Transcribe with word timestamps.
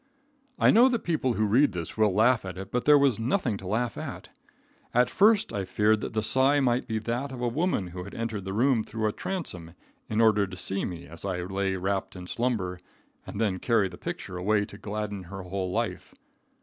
I 0.57 0.71
know 0.71 0.89
that 0.89 1.03
people 1.03 1.33
who 1.33 1.45
read 1.45 1.73
this 1.73 1.95
will 1.95 2.11
laugh 2.11 2.43
at 2.43 2.57
it, 2.57 2.71
but 2.71 2.85
there 2.85 2.97
was 2.97 3.19
nothing 3.19 3.55
to 3.57 3.67
laugh 3.67 3.99
at. 3.99 4.29
At 4.95 5.11
first 5.11 5.53
I 5.53 5.63
feared 5.63 6.01
that 6.01 6.13
the 6.13 6.23
sigh 6.23 6.59
might 6.59 6.87
be 6.87 6.97
that 6.97 7.31
of 7.31 7.39
a 7.39 7.47
woman 7.47 7.89
who 7.89 8.03
had 8.03 8.15
entered 8.15 8.43
the 8.45 8.51
room 8.53 8.83
through 8.83 9.05
a 9.07 9.11
transom 9.11 9.75
in 10.09 10.19
order 10.19 10.47
to 10.47 10.57
see 10.57 10.85
me, 10.85 11.05
as 11.05 11.23
I 11.23 11.41
lay 11.43 11.75
wrapt 11.75 12.15
in 12.15 12.25
slumber, 12.25 12.79
and 13.27 13.39
then 13.39 13.59
carry 13.59 13.89
the 13.89 13.97
picture 13.99 14.37
away 14.37 14.65
to 14.65 14.77
gladden 14.79 15.25
her 15.25 15.43
whole 15.43 15.71
life. 15.71 16.15